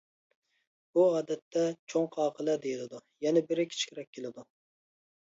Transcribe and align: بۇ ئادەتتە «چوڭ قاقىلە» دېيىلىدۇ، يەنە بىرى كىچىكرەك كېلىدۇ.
بۇ 0.97 1.01
ئادەتتە 1.17 1.65
«چوڭ 1.93 2.07
قاقىلە» 2.15 2.55
دېيىلىدۇ، 2.63 3.01
يەنە 3.27 3.43
بىرى 3.51 3.65
كىچىكرەك 3.75 4.09
كېلىدۇ. 4.19 4.47